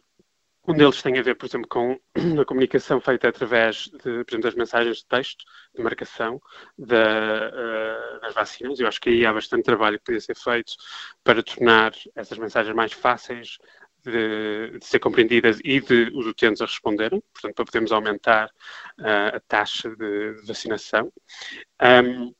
Um 0.69 0.75
deles 0.75 1.01
tem 1.01 1.17
a 1.17 1.23
ver, 1.23 1.33
por 1.33 1.47
exemplo, 1.47 1.67
com 1.67 1.99
a 2.39 2.45
comunicação 2.45 3.01
feita 3.01 3.27
através 3.27 3.85
de, 3.85 4.23
por 4.23 4.29
exemplo, 4.29 4.41
das 4.41 4.53
mensagens 4.53 4.97
de 4.97 5.05
texto, 5.07 5.43
de 5.75 5.81
marcação 5.81 6.39
da, 6.77 7.49
uh, 7.49 8.21
das 8.21 8.35
vacinas. 8.35 8.79
Eu 8.79 8.87
acho 8.87 9.01
que 9.01 9.09
aí 9.09 9.25
há 9.25 9.33
bastante 9.33 9.63
trabalho 9.63 9.97
que 9.97 10.05
podia 10.05 10.21
ser 10.21 10.35
feito 10.35 10.73
para 11.23 11.41
tornar 11.41 11.91
essas 12.15 12.37
mensagens 12.37 12.75
mais 12.75 12.93
fáceis 12.93 13.57
de, 14.03 14.77
de, 14.77 14.85
ser 14.85 14.99
compreendidas 14.99 15.59
e 15.63 15.81
de 15.81 16.11
os 16.13 16.27
utentes 16.27 16.61
a 16.61 16.65
responderem, 16.65 17.19
portanto, 17.33 17.55
para 17.55 17.65
podermos 17.65 17.91
aumentar 17.91 18.47
uh, 18.99 19.37
a 19.37 19.39
taxa 19.47 19.89
de, 19.95 20.35
de 20.35 20.45
vacinação. 20.45 21.11
Um, 21.81 22.31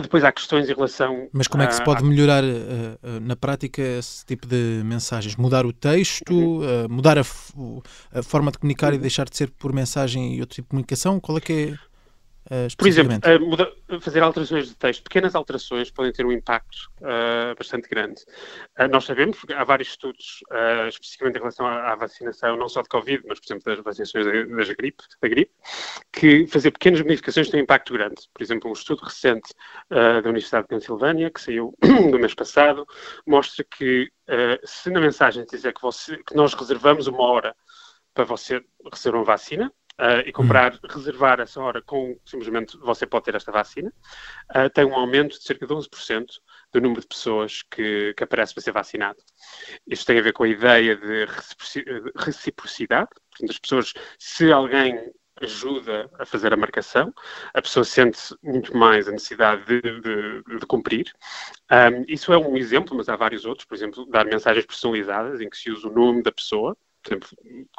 depois 0.00 0.24
há 0.24 0.32
questões 0.32 0.70
em 0.70 0.74
relação. 0.74 1.28
Mas 1.32 1.46
como 1.46 1.62
é 1.62 1.66
que 1.66 1.74
se 1.74 1.84
pode 1.84 2.02
melhorar 2.04 2.42
uh, 2.42 3.20
na 3.20 3.36
prática 3.36 3.82
esse 3.82 4.24
tipo 4.24 4.46
de 4.46 4.82
mensagens? 4.84 5.36
Mudar 5.36 5.66
o 5.66 5.72
texto, 5.72 6.32
uhum. 6.32 6.86
uh, 6.86 6.88
mudar 6.88 7.18
a, 7.18 7.22
a, 7.22 8.22
forma 8.22 8.50
de 8.50 8.58
comunicar 8.58 8.90
uhum. 8.90 8.98
e 8.98 8.98
deixar 8.98 9.28
de 9.28 9.36
ser 9.36 9.50
por 9.50 9.72
mensagem 9.72 10.34
e 10.36 10.40
outro 10.40 10.54
tipo 10.54 10.66
de 10.66 10.70
comunicação? 10.70 11.20
Qual 11.20 11.36
é 11.36 11.40
que 11.40 11.52
é 11.52 11.91
Uh, 12.46 12.76
Por 12.76 12.88
exemplo, 12.88 13.16
uh, 13.16 13.40
muda, 13.40 13.72
fazer 14.00 14.20
alterações 14.20 14.68
de 14.68 14.74
texto, 14.74 15.04
pequenas 15.04 15.34
alterações 15.34 15.90
podem 15.90 16.12
ter 16.12 16.26
um 16.26 16.32
impacto 16.32 16.90
uh, 17.00 17.54
bastante 17.56 17.88
grande. 17.88 18.20
nós 18.90 19.04
sabemos, 19.04 19.38
há 19.54 19.62
vários 19.64 19.90
estudos, 19.90 20.40
especificamente 20.88 21.36
em 21.36 21.38
relação 21.38 21.66
à, 21.66 21.92
à, 21.92 21.96
vacinação, 21.96 22.56
não 22.56 22.68
só 22.68 22.82
de 22.82 22.88
Covid, 22.88 23.22
mas, 23.28 23.38
por 23.38 23.46
exemplo, 23.46 23.64
das 23.64 23.84
vacinações 23.84 24.26
da, 24.26 24.56
das 24.56 24.70
gripe, 24.70 25.04
da 25.20 25.28
gripe, 25.28 25.52
que 26.12 26.46
fazer 26.46 26.72
pequenas 26.72 27.00
modificações 27.02 27.48
tem 27.48 27.60
um 27.60 27.62
impacto 27.62 27.92
grande. 27.92 28.28
Por 28.34 28.42
exemplo, 28.42 28.70
um 28.70 28.72
estudo 28.72 29.02
recente 29.02 29.54
da 29.88 30.28
Universidade 30.28 30.64
de 30.64 30.68
Pensilvânia, 30.68 31.30
que 31.30 31.40
saiu 31.40 31.74
do 32.10 32.18
mês 32.18 32.34
passado, 32.34 32.84
mostra 33.26 33.64
que 33.64 34.10
se 34.64 34.90
na 34.90 35.00
mensagem 35.00 35.44
dizer 35.44 35.72
que, 35.72 35.82
você, 35.82 36.16
que 36.18 36.34
nós 36.34 36.54
reservamos 36.54 37.06
uma 37.06 37.22
hora 37.22 37.54
para 38.14 38.24
você 38.24 38.62
receber 38.90 39.16
uma 39.16 39.24
vacina, 39.24 39.72
uh, 40.02 40.26
e 40.26 40.32
comprar, 40.32 40.74
hum. 40.74 40.78
reservar 40.90 41.40
essa 41.40 41.60
hora 41.60 41.80
com 41.80 42.18
simplesmente 42.24 42.76
você 42.78 43.06
pode 43.06 43.24
ter 43.24 43.36
esta 43.36 43.52
vacina, 43.52 43.92
uh, 44.50 44.68
tem 44.70 44.84
um 44.84 44.94
aumento 44.94 45.38
de 45.38 45.44
cerca 45.44 45.66
de 45.66 45.72
11% 45.72 46.26
do 46.72 46.80
número 46.80 47.00
de 47.00 47.06
pessoas 47.06 47.62
que, 47.70 48.12
que 48.14 48.24
aparece 48.24 48.52
para 48.52 48.62
ser 48.62 48.72
vacinado. 48.72 49.18
Isto 49.86 50.06
tem 50.06 50.18
a 50.18 50.22
ver 50.22 50.32
com 50.32 50.42
a 50.42 50.48
ideia 50.48 50.96
de 50.96 51.26
reciprocidade, 52.16 53.10
portanto, 53.30 53.50
as 53.50 53.58
pessoas, 53.58 53.92
se 54.18 54.50
alguém 54.50 55.12
ajuda 55.40 56.10
a 56.18 56.26
fazer 56.26 56.52
a 56.52 56.56
marcação, 56.56 57.12
a 57.54 57.62
pessoa 57.62 57.84
sente 57.84 58.18
muito 58.42 58.76
mais 58.76 59.08
a 59.08 59.12
necessidade 59.12 59.64
de, 59.64 59.80
de, 59.80 60.58
de 60.58 60.66
cumprir. 60.66 61.10
Um, 61.70 62.04
isso 62.06 62.32
é 62.32 62.38
um 62.38 62.56
exemplo, 62.56 62.96
mas 62.96 63.08
há 63.08 63.16
vários 63.16 63.44
outros, 63.44 63.66
por 63.66 63.74
exemplo, 63.74 64.06
dar 64.06 64.24
mensagens 64.24 64.66
personalizadas 64.66 65.40
em 65.40 65.48
que 65.48 65.56
se 65.56 65.70
usa 65.70 65.88
o 65.88 65.92
nome 65.92 66.22
da 66.22 66.30
pessoa, 66.30 66.76
por 67.02 67.12
exemplo, 67.12 67.28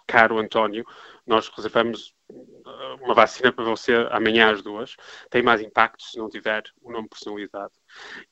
caro 0.06 0.38
António, 0.38 0.86
nós 1.26 1.50
reservamos 1.56 2.14
uh, 2.30 3.04
uma 3.04 3.14
vacina 3.14 3.52
para 3.52 3.64
você 3.64 3.94
amanhã 4.12 4.52
às 4.52 4.62
duas, 4.62 4.96
tem 5.30 5.42
mais 5.42 5.62
impacto 5.62 6.04
se 6.04 6.18
não 6.18 6.30
tiver 6.30 6.64
o 6.82 6.92
nome 6.92 7.08
personalizado. 7.08 7.72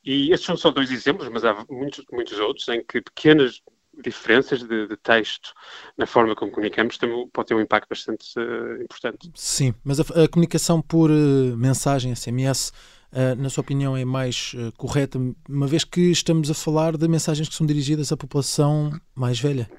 E 0.03 0.31
estes 0.31 0.45
são 0.45 0.57
só 0.57 0.71
dois 0.71 0.91
exemplos, 0.91 1.29
mas 1.29 1.45
há 1.45 1.65
muitos, 1.69 2.03
muitos 2.12 2.38
outros 2.39 2.67
em 2.67 2.83
que 2.83 3.01
pequenas 3.01 3.62
diferenças 4.03 4.63
de, 4.63 4.88
de, 4.88 4.98
texto 4.98 5.53
na 5.98 6.05
forma 6.05 6.36
como 6.36 6.51
comunicamos 6.51 6.98
também 6.98 7.27
pode 7.27 7.50
ter 7.50 7.55
um 7.55 7.62
impacto 7.62 7.89
bastante 7.89 8.39
uh, 8.39 8.81
importante. 8.81 9.31
Sim, 9.36 9.74
mas 9.83 10.00
a, 10.00 10.24
a 10.24 10.27
comunicação 10.27 10.81
por 10.81 11.12
uh, 11.12 11.57
mensagem, 11.57 12.15
SMS, 12.15 12.71
uh, 13.12 13.36
na 13.38 13.50
sua 13.50 13.62
opinião, 13.62 13.95
é 13.95 14.05
mais 14.05 14.55
correta, 14.77 15.19
uma 15.48 15.67
vez 15.67 15.83
que 15.83 16.12
estamos 16.12 16.50
a 16.50 16.53
falar 16.53 16.98
de 16.98 17.07
mensagens 17.07 17.50
que 17.50 17.55
são 17.55 17.67
dirigidas 17.67 18.12
à 18.12 18.17
população 18.17 18.91
mais 19.13 19.39
velha? 19.39 19.69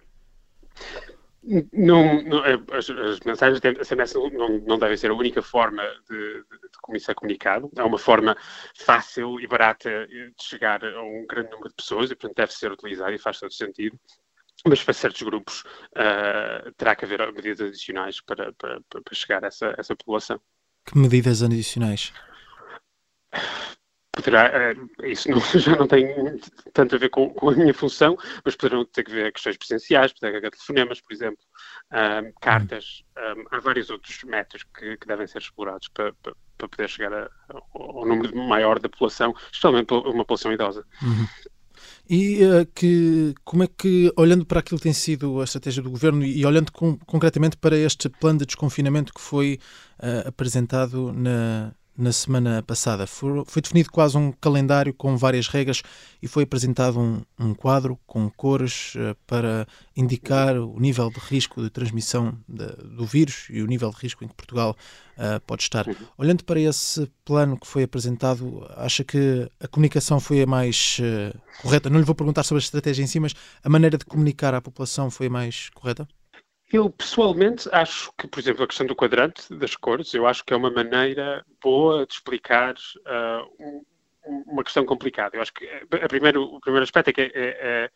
Não, 1.73 2.23
não 2.23 2.45
é, 2.45 2.55
as, 2.73 2.89
as, 2.89 3.21
mensagens 3.21 3.61
de 3.61 3.85
SMS 3.85 4.15
não, 4.15 4.61
não, 4.61 4.79
devem 4.79 4.97
ser 4.97 5.11
a 5.11 5.15
única 5.15 5.43
forma 5.43 5.83
de, 6.09 6.17
de, 6.17 6.43
de 6.43 6.79
como 6.81 6.97
isso 6.97 7.11
é 7.11 7.15
comunicado. 7.15 7.71
É 7.77 7.83
uma 7.83 7.99
forma 7.99 8.37
fácil 8.77 9.41
e 9.41 9.47
barata 9.47 10.07
de 10.07 10.33
chegar 10.41 10.85
a 10.85 11.03
um 11.03 11.27
grande 11.29 11.51
número 11.51 11.69
de 11.69 11.75
pessoas 11.75 12.11
e, 12.11 12.15
portanto, 12.15 12.37
deve 12.37 12.53
ser 12.53 12.71
utilizada 12.71 13.13
e 13.13 13.19
faz 13.19 13.41
todo 13.41 13.53
sentido. 13.53 13.99
Mas 14.65 14.85
para 14.85 14.95
certos 14.95 15.23
grupos 15.23 15.63
uh, 15.97 16.71
terá 16.77 16.95
que 16.95 17.05
haver 17.05 17.33
medidas 17.33 17.67
adicionais 17.69 18.21
para, 18.21 18.53
para, 18.53 18.81
para 18.89 19.03
chegar 19.13 19.43
a 19.43 19.49
essa, 19.49 19.75
essa 19.77 19.97
população. 19.97 20.41
Que 20.85 20.97
medidas 20.97 21.43
adicionais? 21.43 22.13
poderá, 24.13 24.47
eh, 24.47 24.77
isso 25.11 25.31
não, 25.31 25.41
já 25.59 25.77
não 25.77 25.87
tem 25.87 26.07
tanto 26.73 26.95
a 26.95 26.99
ver 26.99 27.09
com, 27.09 27.31
com, 27.31 27.51
a 27.51 27.55
minha 27.55 27.75
função, 27.75 28.17
mas 28.45 28.55
poderão 28.55 28.85
ter 28.85 29.05
que 29.05 29.11
ver 29.11 29.33
questões 29.33 29.57
presenciais, 29.57 30.13
poderá 30.13 30.39
haver 30.39 30.51
telefonemas, 30.51 31.01
por 31.01 31.13
exemplo, 31.13 31.43
um, 31.93 32.33
cartas, 32.41 33.03
um, 33.17 33.45
há 33.51 33.61
vários 33.61 33.91
outros 33.91 34.23
métodos 34.25 34.67
que, 34.77 34.97
que 34.97 35.07
devem 35.07 35.27
ser 35.27 35.39
explorados 35.39 35.89
para, 35.89 36.13
para, 36.23 36.35
para 36.59 36.69
poder 36.69 36.89
chegar 36.89 37.13
a, 37.13 37.31
ao 37.75 38.07
número 38.07 38.37
maior 38.37 38.79
da 38.79 38.89
população, 38.89 39.35
especialmente 39.47 39.93
uma 39.93 40.25
população 40.25 40.53
idosa. 40.53 40.85
Uhum. 41.03 41.27
E 42.09 42.45
uh, 42.45 42.67
que, 42.75 43.35
como 43.45 43.63
é 43.63 43.67
que, 43.67 44.13
olhando 44.17 44.45
para 44.45 44.61
aquilo 44.61 44.79
que 44.79 44.85
tem 44.85 44.93
sido 44.93 45.41
a 45.41 45.45
estratégia 45.45 45.83
do 45.83 45.91
governo 45.91 46.23
e, 46.23 46.41
e 46.41 46.47
olhando 46.47 46.71
com, 46.71 46.97
concretamente 46.99 47.57
para 47.57 47.77
este 47.77 48.09
plano 48.09 48.41
de 48.41 48.47
desconfinamento 48.47 49.13
que 49.15 49.21
foi 49.21 49.59
uh, 49.99 50.29
apresentado 50.29 51.13
na, 51.13 51.75
na 51.97 52.13
semana 52.13 52.63
passada. 52.63 53.07
Foi, 53.07 53.45
foi, 53.47 53.63
definido 53.63 53.91
quase 53.91 54.17
um 54.17 54.33
calendário 54.33 54.95
com 54.95 55.17
várias 55.17 55.49
regras 55.49 55.83
e 56.23 56.29
foi 56.29 56.45
apresentado 56.45 56.99
um, 56.99 57.23
um 57.39 57.55
quadro 57.55 57.99
com 58.07 58.31
cores 58.31 58.95
uh, 58.95 59.15
para 59.27 59.67
indicar 59.97 60.57
o 60.57 60.79
nível 60.81 61.11
de 61.11 61.19
risco 61.19 61.63
de 61.63 61.71
transmissão 61.71 62.39
de, 62.49 62.67
do 62.97 63.05
vírus 63.05 63.47
e 63.51 63.63
o 63.63 63.67
nível 63.67 63.91
de 63.91 63.97
risco 63.97 64.25
em 64.25 64.29
que 64.29 64.35
Portugal 64.35 64.77
uh, 65.19 65.41
pode 65.47 65.63
estar. 65.63 65.87
Uhum. 65.87 65.95
Olhando 66.17 66.45
para 66.45 66.59
esse 66.59 67.11
plano 67.25 67.59
que 67.59 67.67
foi 67.67 67.83
apresentado, 67.83 68.67
acha 68.77 69.05
que 69.05 69.51
a 69.61 69.69
comunicação 69.69 70.19
foi 70.19 70.43
a 70.43 70.47
mais 70.47 70.99
uh, 71.01 71.39
correta? 71.61 71.91
Não 71.91 71.99
lhe 71.99 72.07
vou 72.07 72.15
perguntar 72.15 72.43
sobre 72.43 72.63
a 72.63 72.65
estratégia 72.65 73.03
em 73.03 73.07
si, 73.07 73.21
mas 73.21 73.35
a 73.63 73.69
maneira 73.69 73.99
de 73.99 74.05
comunicar 74.05 74.55
à 74.55 74.61
população 74.61 75.11
foi 75.11 75.27
a 75.27 75.31
mais 75.31 75.69
correta? 75.71 76.09
Eu, 76.73 76.89
pessoalmente, 76.89 77.69
acho 77.71 78.11
que, 78.17 78.27
por 78.27 78.41
exemplo, 78.41 78.65
a 78.65 78.67
questão 78.67 78.87
do 78.87 78.97
quadrante 78.97 79.55
das 79.55 79.77
cores, 79.77 80.15
eu 80.15 80.27
acho 80.27 80.43
que 80.43 80.55
é 80.55 80.57
uma 80.57 80.71
maneira 80.71 81.45
boa 81.61 82.07
de 82.07 82.15
explicar 82.15 82.75
uh, 82.75 83.45
um, 83.61 83.85
uma 84.47 84.65
questão 84.65 84.83
complicada. 84.87 85.37
Eu 85.37 85.43
acho 85.43 85.53
que 85.53 85.69
a 85.69 86.09
primeiro, 86.09 86.43
o 86.45 86.61
primeiro 86.61 86.83
aspecto 86.83 87.09
é 87.11 87.13
que 87.13 87.21
é, 87.21 87.27
é, 87.27 87.33
é, 87.35 87.91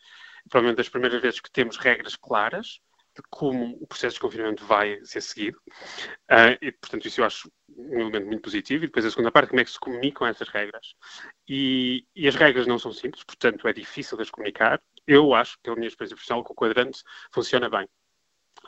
provavelmente 0.50 0.76
das 0.76 0.90
primeiras 0.90 1.22
vezes 1.22 1.40
que 1.40 1.50
temos 1.50 1.78
regras 1.78 2.16
claras 2.16 2.80
de 3.14 3.22
como 3.30 3.78
o 3.80 3.86
processo 3.86 4.16
de 4.16 4.20
confinamento 4.20 4.62
vai 4.66 5.02
ser 5.04 5.22
seguido. 5.22 5.58
Uh, 6.30 6.52
e, 6.60 6.70
portanto, 6.72 7.06
isso 7.06 7.22
eu 7.22 7.24
acho 7.24 7.50
um 7.78 8.00
elemento 8.00 8.26
muito 8.26 8.42
positivo. 8.42 8.84
E 8.84 8.88
depois 8.88 9.06
a 9.06 9.10
segunda 9.10 9.32
parte, 9.32 9.48
como 9.48 9.60
é 9.60 9.64
que 9.64 9.70
se 9.70 9.80
comunicam 9.80 10.26
essas 10.26 10.50
regras. 10.50 10.94
E, 11.48 12.04
e 12.14 12.28
as 12.28 12.34
regras 12.34 12.66
não 12.66 12.78
são 12.78 12.92
simples, 12.92 13.24
portanto, 13.24 13.66
é 13.66 13.72
difícil 13.72 14.18
de 14.18 14.24
as 14.24 14.30
comunicar. 14.30 14.82
Eu 15.06 15.32
acho, 15.32 15.58
pela 15.62 15.76
minha 15.76 15.88
experiência 15.88 16.14
profissional, 16.14 16.44
que 16.44 16.52
o 16.52 16.54
quadrante 16.54 17.02
funciona 17.32 17.70
bem. 17.70 17.88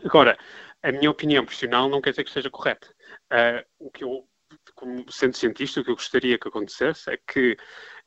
Agora, 0.04 0.38
a 0.82 0.92
minha 0.92 1.10
opinião 1.10 1.44
profissional 1.44 1.88
não 1.88 2.00
quer 2.00 2.10
dizer 2.10 2.24
que 2.24 2.30
esteja 2.30 2.50
correta. 2.50 2.88
Uh, 3.32 3.86
o 3.86 3.90
que 3.90 4.04
eu, 4.04 4.28
como 4.74 5.10
sendo 5.10 5.36
cientista, 5.36 5.80
o 5.80 5.84
que 5.84 5.90
eu 5.90 5.96
gostaria 5.96 6.38
que 6.38 6.48
acontecesse 6.48 7.10
é 7.10 7.16
que 7.16 7.56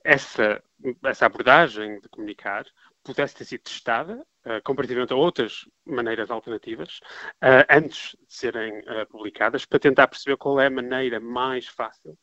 essa, 0.04 0.64
essa 1.06 1.26
abordagem 1.26 2.00
de 2.00 2.10
comunicar 2.10 2.66
pudesse 3.04 3.36
ter 3.36 3.46
sido 3.46 3.62
testada 3.62 4.16
uh, 4.46 4.62
comparativamente 4.64 5.14
a 5.14 5.16
outras 5.16 5.66
maneiras 5.86 6.32
alternativas 6.32 7.00
uh, 7.44 7.66
antes 7.70 8.16
de 8.28 8.34
serem 8.34 8.82
publicadas 9.10 9.66
para 9.66 9.80
tentar 9.80 10.08
perceber 10.08 10.38
qual 10.38 10.60
é 10.60 10.68
a 10.68 10.72
maneira 10.72 11.20
mais 11.20 11.68
fácil 11.68 12.18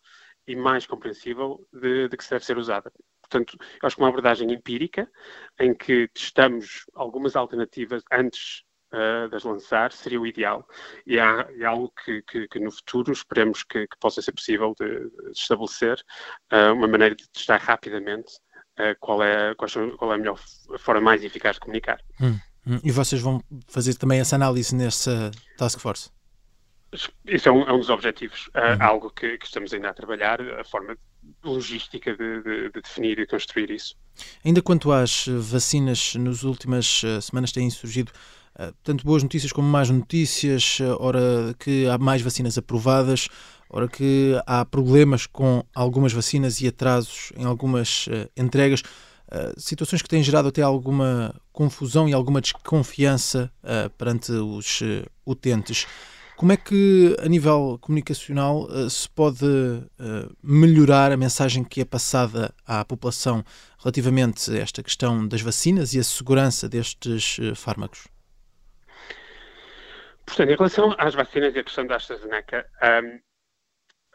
e 0.46 0.56
mais 0.56 0.86
compreensível 0.86 1.66
de, 1.72 2.08
de 2.08 2.16
que 2.16 2.24
se 2.24 2.30
deve 2.30 2.44
ser 2.44 2.56
usada. 2.56 2.90
Portanto, 3.20 3.58
eu 3.60 3.86
acho 3.86 3.96
que 3.96 4.02
uma 4.02 4.08
abordagem 4.08 4.50
empírica 4.50 5.10
em 5.60 5.74
que 5.74 6.08
testamos 6.08 6.86
algumas 6.94 7.36
alternativas 7.36 8.02
antes 8.10 8.64
uh, 8.92 9.28
das 9.28 9.44
lançar 9.44 9.92
seria 9.92 10.20
o 10.20 10.26
ideal 10.26 10.66
e 11.06 11.18
há, 11.18 11.46
é 11.58 11.64
algo 11.64 11.92
que, 12.04 12.22
que, 12.22 12.48
que, 12.48 12.58
no 12.58 12.70
futuro 12.70 13.12
esperemos 13.12 13.62
que, 13.62 13.86
que, 13.86 13.98
possa 14.00 14.22
ser 14.22 14.32
possível 14.32 14.74
de, 14.78 14.88
de 14.88 15.30
estabelecer 15.32 15.98
uh, 16.52 16.72
uma 16.72 16.88
maneira 16.88 17.14
de 17.14 17.28
testar 17.30 17.58
rapidamente 17.58 18.34
uh, 18.78 18.96
qual, 19.00 19.22
é, 19.22 19.54
qual 19.54 20.12
é 20.12 20.14
a 20.14 20.18
melhor 20.18 20.38
forma 20.78 21.00
mais 21.00 21.24
eficaz 21.24 21.54
de 21.54 21.60
comunicar. 21.60 22.00
Hum, 22.20 22.38
hum. 22.66 22.80
E 22.82 22.90
vocês 22.90 23.20
vão 23.20 23.42
fazer 23.66 23.94
também 23.94 24.20
essa 24.20 24.36
análise 24.36 24.74
nessa 24.74 25.30
task 25.56 25.80
force? 25.80 26.10
Isso 27.26 27.50
é 27.50 27.52
um, 27.52 27.62
é 27.64 27.72
um 27.72 27.78
dos 27.78 27.90
objetivos, 27.90 28.48
uhum. 28.54 28.82
algo 28.82 29.10
que, 29.10 29.38
estamos 29.42 29.74
ainda 29.74 29.90
a 29.90 29.92
trabalhar, 29.92 30.40
a 30.40 30.64
forma 30.64 30.96
logística 31.44 32.16
de, 32.16 32.42
de, 32.42 32.70
de, 32.70 32.80
definir 32.80 33.18
e 33.18 33.26
construir 33.26 33.70
isso. 33.70 33.94
Ainda 34.42 34.62
quanto 34.62 34.90
às 34.90 35.26
vacinas, 35.28 36.14
nas 36.14 36.44
últimas 36.44 37.02
semanas 37.20 37.52
têm 37.52 37.68
surgido 37.68 38.10
eh, 38.10 38.37
tanto 38.82 39.04
boas 39.04 39.22
notícias 39.22 39.52
como 39.52 39.68
más 39.68 39.88
notícias, 39.88 40.78
eh, 40.80 40.84
ora 40.98 41.54
que 41.58 41.86
há 41.86 41.96
mais 41.96 42.22
vacinas 42.22 42.58
aprovadas, 42.58 43.28
ora 43.70 43.86
que 43.86 44.40
há 44.46 44.64
problemas 44.64 45.26
com 45.26 45.62
algumas 45.74 46.12
vacinas 46.12 46.60
e 46.60 46.66
atrasos 46.66 47.32
em 47.36 47.44
algumas 47.44 48.06
uh, 48.08 48.28
entregas, 48.36 48.80
uh, 48.80 49.58
situações 49.58 50.02
que 50.02 50.08
têm 50.08 50.22
gerado 50.22 50.48
até 50.48 50.62
alguma 50.62 51.34
confusão 51.52 52.08
e 52.08 52.12
alguma 52.12 52.40
desconfiança 52.40 53.50
uh, 53.62 53.90
perante 53.90 54.32
os 54.32 54.80
utentes. 55.24 55.86
Como 56.36 56.52
é 56.52 56.56
que, 56.56 57.16
a 57.20 57.28
nível 57.28 57.78
comunicacional, 57.80 58.68
se 58.88 59.10
pode 59.10 59.44
melhorar 60.40 61.10
a 61.10 61.16
mensagem 61.16 61.64
que 61.64 61.80
é 61.80 61.84
passada 61.84 62.54
à 62.64 62.84
população 62.84 63.44
relativamente 63.76 64.48
a 64.52 64.58
esta 64.58 64.80
questão 64.80 65.26
das 65.26 65.40
vacinas 65.40 65.94
e 65.94 65.98
a 65.98 66.04
segurança 66.04 66.68
destes 66.68 67.38
fármacos? 67.56 68.06
Portanto, 70.28 70.50
em 70.50 70.56
relação 70.56 70.94
às 70.98 71.14
vacinas 71.14 71.54
e 71.54 71.58
a 71.58 71.64
questão 71.64 71.86
da 71.86 71.96
AstraZeneca, 71.96 72.68
um, 72.82 73.18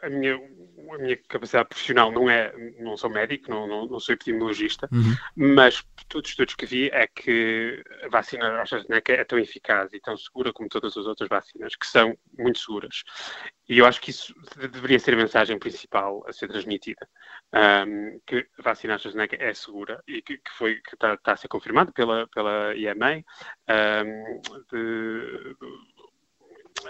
a 0.04 0.10
minha, 0.10 0.34
a 0.34 0.98
minha 0.98 1.16
capacidade 1.28 1.68
profissional 1.68 2.12
não 2.12 2.28
é, 2.28 2.52
não 2.78 2.96
sou 2.96 3.10
médico, 3.10 3.50
não, 3.50 3.66
não, 3.66 3.86
não 3.86 3.98
sou 3.98 4.14
epidemiologista, 4.14 4.88
uhum. 4.92 5.14
mas 5.56 5.82
todos 6.08 6.28
os 6.28 6.32
estudos 6.32 6.54
que 6.54 6.66
vi 6.66 6.88
é 6.92 7.06
que 7.06 7.82
a 8.02 8.08
vacina 8.08 8.60
AstraZeneca 8.60 9.12
é 9.12 9.24
tão 9.24 9.38
eficaz 9.38 9.92
e 9.92 10.00
tão 10.00 10.16
segura 10.16 10.52
como 10.52 10.68
todas 10.68 10.96
as 10.96 11.06
outras 11.06 11.28
vacinas, 11.28 11.74
que 11.74 11.86
são 11.86 12.16
muito 12.38 12.58
seguras. 12.58 13.02
E 13.66 13.78
eu 13.78 13.86
acho 13.86 14.00
que 14.00 14.10
isso 14.10 14.34
deveria 14.56 14.98
ser 14.98 15.14
a 15.14 15.16
mensagem 15.16 15.58
principal 15.58 16.22
a 16.28 16.32
ser 16.32 16.48
transmitida, 16.48 17.08
um, 17.86 18.20
que 18.26 18.46
a 18.58 18.62
vacina 18.62 18.96
AstraZeneca 18.96 19.36
é 19.40 19.54
segura 19.54 20.02
e 20.06 20.20
que, 20.20 20.36
que 20.36 20.50
foi 20.50 20.74
que 20.82 20.94
está, 20.94 21.16
tá 21.16 21.32
a 21.32 21.36
ser 21.36 21.48
confirmada 21.48 21.90
pela 21.92 22.28
pela 22.28 22.76
EMA, 22.76 23.24
um, 23.70 24.40
de, 24.70 25.56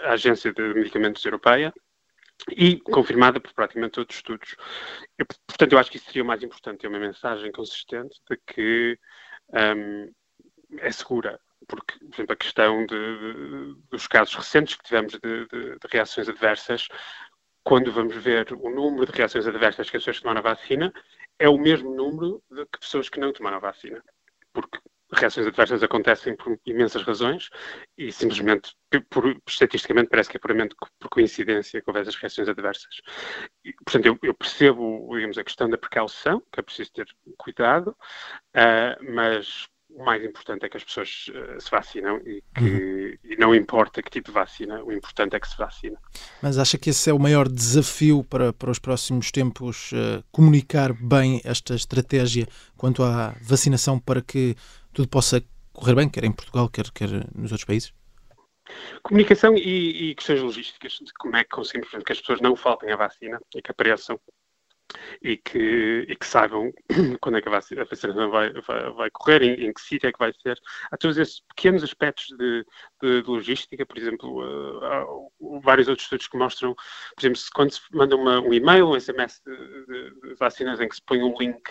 a 0.03 0.13
Agência 0.13 0.53
de 0.53 0.61
Medicamentos 0.73 1.23
Europeia 1.23 1.73
e 2.51 2.79
confirmada 2.79 3.39
por 3.39 3.53
praticamente 3.53 3.93
todos 3.93 4.13
os 4.13 4.19
estudos. 4.19 4.55
Eu, 5.17 5.25
portanto, 5.47 5.73
eu 5.73 5.79
acho 5.79 5.89
que 5.89 5.97
isso 5.97 6.05
seria 6.05 6.23
o 6.23 6.25
mais 6.25 6.43
importante, 6.43 6.79
ter 6.79 6.87
uma 6.87 6.99
mensagem 6.99 7.51
consistente 7.51 8.19
de 8.29 8.37
que 8.45 8.99
um, 9.53 10.11
é 10.79 10.91
segura. 10.91 11.39
Porque, 11.67 11.97
por 11.97 12.13
exemplo, 12.13 12.33
a 12.33 12.35
questão 12.35 12.85
de, 12.85 12.95
de, 12.95 13.75
dos 13.89 14.07
casos 14.07 14.35
recentes 14.35 14.75
que 14.75 14.83
tivemos 14.83 15.13
de, 15.13 15.47
de, 15.47 15.77
reações 15.89 16.29
adversas, 16.29 16.87
quando 17.63 17.91
vamos 17.91 18.15
ver 18.15 18.53
o 18.53 18.69
número 18.69 19.11
de 19.11 19.17
reações 19.17 19.47
adversas 19.47 19.89
que 19.89 19.97
as 19.97 20.03
pessoas 20.03 20.21
tomaram 20.21 20.39
a 20.39 20.53
vacina, 20.53 20.93
é 21.39 21.49
o 21.49 21.57
mesmo 21.57 21.95
número 21.95 22.43
de 22.51 22.65
que 22.65 22.79
pessoas 22.79 23.09
que 23.09 23.19
não 23.19 23.33
tomaram 23.33 23.57
a 23.57 23.61
vacina. 23.61 24.03
Porque 24.53 24.77
reações 25.19 25.47
adversas 25.47 25.83
acontecem 25.83 26.35
por 26.35 26.59
imensas 26.65 27.03
razões 27.03 27.49
e 27.97 28.11
simplesmente, 28.11 28.75
por, 29.09 29.39
estatisticamente, 29.47 30.09
parece 30.09 30.29
que 30.29 30.37
é 30.37 30.39
puramente 30.39 30.75
por 30.99 31.09
coincidência 31.09 31.81
que 31.81 31.89
houve 31.89 32.01
essas 32.01 32.15
reações 32.15 32.47
adversas. 32.47 33.01
E, 33.63 33.73
portanto, 33.73 34.05
eu, 34.05 34.19
eu, 34.23 34.33
percebo, 34.33 35.09
digamos, 35.15 35.37
a 35.37 35.43
questão 35.43 35.69
da 35.69 35.77
precaução, 35.77 36.41
que 36.51 36.59
é 36.59 36.63
preciso 36.63 36.91
ter 36.93 37.07
cuidado, 37.37 37.95
uh, 38.55 39.13
mas 39.13 39.67
o 39.95 40.03
mais 40.03 40.23
importante 40.23 40.65
é 40.65 40.69
que 40.69 40.77
as 40.77 40.83
pessoas 40.83 41.27
uh, 41.29 41.59
se 41.59 41.71
vacinam 41.71 42.17
e 42.25 42.43
que 42.53 42.63
uhum. 42.63 43.17
e 43.23 43.35
não 43.37 43.55
importa 43.55 44.01
que 44.01 44.09
tipo 44.09 44.27
de 44.27 44.33
vacina, 44.33 44.83
o 44.83 44.91
importante 44.91 45.35
é 45.35 45.39
que 45.39 45.47
se 45.47 45.57
vacina. 45.57 45.97
Mas 46.41 46.57
acha 46.57 46.77
que 46.77 46.89
esse 46.89 47.09
é 47.09 47.13
o 47.13 47.19
maior 47.19 47.47
desafio 47.47 48.23
para, 48.23 48.51
para 48.51 48.71
os 48.71 48.79
próximos 48.79 49.31
tempos, 49.31 49.91
uh, 49.93 50.23
comunicar 50.31 50.91
bem 50.93 51.41
esta 51.45 51.75
estratégia 51.75 52.47
quanto 52.75 53.03
à 53.03 53.35
vacinação 53.41 53.99
para 53.99 54.21
que 54.21 54.55
tudo 54.95 55.09
possa 55.09 55.43
correr 55.73 55.93
bem, 55.93 56.09
quer 56.09 56.23
em 56.23 56.31
Portugal, 56.31 56.69
quer, 56.69 56.89
quer 56.91 57.09
nos 57.35 57.51
outros 57.51 57.65
países? 57.65 57.93
Comunicação 59.03 59.55
e, 59.55 60.09
e 60.09 60.15
questões 60.15 60.41
logísticas, 60.41 60.93
de 60.93 61.13
como 61.19 61.35
é 61.35 61.43
que 61.43 61.49
conseguimos 61.49 61.89
que 61.89 62.11
as 62.11 62.19
pessoas 62.19 62.41
não 62.41 62.55
faltem 62.55 62.91
à 62.91 62.95
vacina 62.95 63.39
e 63.53 63.61
que 63.61 63.69
apareçam 63.69 64.19
e 65.21 65.37
que, 65.37 66.05
e 66.07 66.15
que 66.15 66.25
saibam 66.25 66.71
quando 67.21 67.37
é 67.37 67.41
que 67.41 67.49
a 67.49 67.51
vacinação 67.51 68.29
vai, 68.29 68.51
vai, 68.53 68.91
vai 68.91 69.09
correr, 69.11 69.41
em, 69.41 69.65
em, 69.65 69.73
que 69.73 69.81
sítio 69.81 70.07
é 70.07 70.11
que 70.11 70.19
vai 70.19 70.31
ser. 70.33 70.59
Há 70.91 70.97
todos 70.97 71.17
esses 71.17 71.41
pequenos 71.41 71.83
aspectos 71.83 72.27
de, 72.37 72.65
de, 73.01 73.21
de 73.21 73.29
logística, 73.29 73.85
por 73.85 73.97
exemplo, 73.97 74.41
uh, 74.41 74.85
há 74.85 75.59
vários 75.61 75.87
outros 75.87 76.05
estudos 76.05 76.27
que 76.27 76.37
mostram, 76.37 76.75
por 76.75 77.21
exemplo, 77.21 77.37
se, 77.37 77.49
quando 77.51 77.71
se 77.71 77.81
manda 77.91 78.15
uma, 78.15 78.39
um 78.39 78.53
e-mail, 78.53 78.89
um 78.89 78.99
SMS 78.99 79.41
de, 79.45 79.55
de, 79.55 80.35
vacinas 80.35 80.79
em 80.79 80.87
que 80.87 80.95
se 80.95 81.01
põe 81.01 81.21
um 81.21 81.35
link 81.37 81.61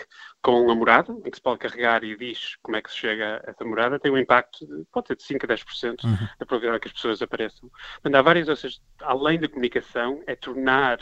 com 0.41 0.69
a 0.69 0.75
morada, 0.75 1.13
em 1.25 1.31
que 1.31 1.37
se 1.37 1.41
pode 1.41 1.59
carregar 1.59 2.03
e 2.03 2.15
diz 2.15 2.55
como 2.61 2.77
é 2.77 2.81
que 2.81 2.91
se 2.91 2.97
chega 2.97 3.41
a 3.45 3.51
essa 3.51 3.63
morada, 3.63 3.99
tem 3.99 4.11
um 4.11 4.17
impacto, 4.17 4.65
de, 4.65 4.85
pode 4.91 5.07
ter 5.07 5.15
de 5.15 5.23
5 5.23 5.45
a 5.45 5.49
10% 5.49 6.03
uhum. 6.03 6.17
da 6.39 6.45
probabilidade 6.45 6.81
que 6.81 6.87
as 6.87 6.93
pessoas 6.93 7.21
apareçam. 7.21 7.69
Portanto, 7.93 8.15
há 8.15 8.21
várias, 8.21 8.49
ou 8.49 8.55
seja, 8.55 8.79
além 9.01 9.39
da 9.39 9.47
comunicação, 9.47 10.21
é 10.27 10.35
tornar 10.35 10.99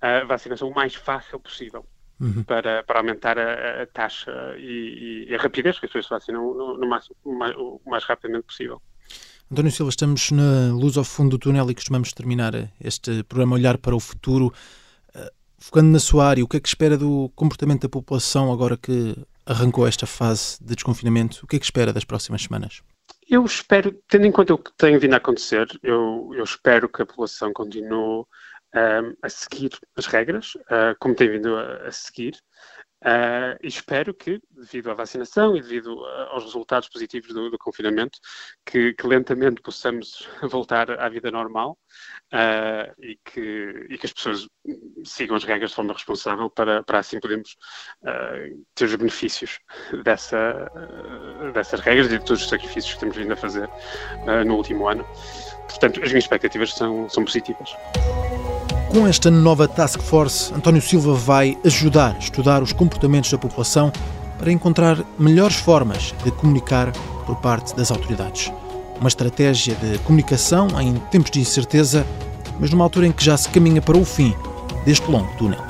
a 0.00 0.24
vacinação 0.24 0.68
o 0.68 0.74
mais 0.74 0.94
fácil 0.94 1.40
possível. 1.40 1.84
Uhum. 2.18 2.42
Para, 2.44 2.82
para 2.82 3.00
aumentar 3.00 3.38
a, 3.38 3.82
a 3.82 3.86
taxa 3.86 4.32
e, 4.56 5.26
e, 5.28 5.34
a 5.34 5.38
rapidez 5.38 5.78
que 5.78 5.84
as 5.84 5.92
pessoas 5.92 6.06
se 6.06 6.10
vacinam 6.10 6.54
no, 6.54 6.78
no 6.78 6.88
máximo, 6.88 7.14
o, 7.22 7.34
mais, 7.34 7.54
o 7.56 7.78
mais 7.84 8.04
rapidamente 8.04 8.46
possível. 8.46 8.80
António 9.52 9.70
Silva, 9.70 9.90
estamos 9.90 10.30
na 10.30 10.72
luz 10.72 10.96
ao 10.96 11.04
fundo 11.04 11.32
do 11.32 11.38
túnel 11.38 11.70
e 11.70 11.74
costumamos 11.74 12.12
terminar 12.14 12.54
este 12.82 13.22
programa 13.24 13.54
Olhar 13.54 13.76
para 13.76 13.94
o 13.94 14.00
Futuro. 14.00 14.46
Uh, 15.14 15.30
focando 15.58 15.88
na 15.90 15.98
sua 15.98 16.26
área, 16.26 16.42
o 16.42 16.48
que 16.48 16.56
é 16.56 16.60
que 16.60 16.68
espera 16.68 16.96
do 16.96 17.30
comportamento 17.36 17.82
da 17.82 17.88
população 17.88 18.50
agora 18.50 18.78
que 18.78 19.14
arrancou 19.44 19.86
esta 19.86 20.06
fase 20.06 20.58
de 20.60 20.74
desconfinamento? 20.74 21.44
O 21.44 21.46
que 21.46 21.56
é 21.56 21.58
que 21.58 21.64
espera 21.66 21.92
das 21.92 22.04
próximas 22.04 22.42
semanas? 22.42 22.82
Eu 23.28 23.44
espero, 23.44 23.92
tendo 24.08 24.26
em 24.26 24.32
conta 24.32 24.54
o 24.54 24.58
que 24.58 24.72
tem 24.76 24.98
vindo 24.98 25.14
a 25.14 25.18
acontecer, 25.18 25.66
eu, 25.82 26.30
eu 26.34 26.44
espero 26.44 26.88
que 26.88 27.02
a 27.02 27.06
população 27.06 27.52
continue 27.52 28.24
a 29.22 29.28
seguir 29.28 29.70
as 29.96 30.06
regras, 30.06 30.54
uh, 30.54 30.94
como 31.00 31.14
tem 31.14 31.30
vindo 31.30 31.56
a, 31.56 31.86
a 31.86 31.92
seguir, 31.92 32.36
Uh, 33.04 33.54
e 33.62 33.68
espero 33.68 34.14
que, 34.14 34.40
devido 34.50 34.90
à 34.90 34.94
vacinação 34.94 35.54
e 35.54 35.60
devido 35.60 35.94
uh, 35.94 36.06
aos 36.30 36.44
resultados 36.44 36.88
positivos 36.88 37.32
do, 37.32 37.50
do 37.50 37.58
confinamento, 37.58 38.18
que, 38.64 38.94
que, 38.94 39.06
lentamente 39.06 39.60
possamos 39.60 40.26
voltar 40.50 40.90
à 40.90 41.08
vida 41.08 41.30
normal 41.30 41.78
e, 42.98 43.18
que, 43.24 43.86
e, 43.90 43.98
que, 43.98 44.06
as 44.06 44.12
pessoas 44.12 44.48
sigam 45.04 45.36
as 45.36 45.44
regras 45.44 45.70
de 45.70 45.76
forma 45.76 45.92
responsável 45.92 46.50
para, 46.50 46.82
para 46.82 46.98
assim 46.98 47.20
podermos 47.20 47.56
ter 48.74 48.84
os 48.86 48.96
benefícios 48.96 49.60
dessa, 50.02 50.70
dessas 51.54 51.80
regras 51.80 52.06
e 52.06 52.18
de 52.18 52.24
todos 52.24 52.42
os 52.42 52.48
sacrifícios 52.48 52.94
que 52.94 53.00
temos 53.00 53.16
vindo 53.16 53.32
a 53.32 53.36
fazer 53.36 53.68
no 54.44 54.56
último 54.56 54.88
ano. 54.88 55.06
Portanto, 55.68 56.02
as 56.02 56.08
minhas 56.08 56.24
expectativas 56.24 56.74
são, 56.74 57.08
são 57.08 57.24
positivas. 57.24 57.70
Com 58.96 59.06
esta 59.06 59.30
nova 59.30 59.68
Task 59.68 60.00
Force, 60.00 60.50
António 60.54 60.80
Silva 60.80 61.12
vai 61.12 61.58
ajudar 61.62 62.14
a 62.14 62.18
estudar 62.18 62.62
os 62.62 62.72
comportamentos 62.72 63.30
da 63.30 63.36
população 63.36 63.92
para 64.38 64.50
encontrar 64.50 64.96
melhores 65.18 65.56
formas 65.56 66.14
de 66.24 66.30
comunicar 66.30 66.90
por 67.26 67.36
parte 67.36 67.76
das 67.76 67.90
autoridades. 67.90 68.50
Uma 68.98 69.08
estratégia 69.08 69.74
de 69.74 69.98
comunicação 69.98 70.68
em 70.80 70.94
tempos 71.10 71.30
de 71.30 71.40
incerteza, 71.40 72.06
mas 72.58 72.70
numa 72.70 72.84
altura 72.84 73.06
em 73.06 73.12
que 73.12 73.22
já 73.22 73.36
se 73.36 73.50
caminha 73.50 73.82
para 73.82 73.98
o 73.98 74.04
fim 74.04 74.34
deste 74.86 75.10
longo 75.10 75.30
túnel. 75.36 75.60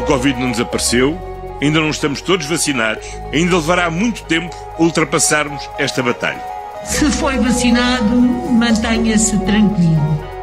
O 0.00 0.04
Covid 0.04 0.38
não 0.38 0.52
desapareceu, 0.52 1.18
ainda 1.60 1.80
não 1.80 1.90
estamos 1.90 2.20
todos 2.22 2.46
vacinados, 2.46 3.08
ainda 3.32 3.56
levará 3.56 3.90
muito 3.90 4.22
tempo 4.22 4.54
a 4.78 4.82
ultrapassarmos 4.84 5.68
esta 5.76 6.00
batalha. 6.00 6.44
Se 6.84 7.10
foi 7.10 7.38
vacinado, 7.38 8.14
mantenha-se 8.52 9.36
tranquilo. 9.40 10.37